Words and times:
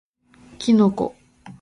Kinogo 0.61 1.05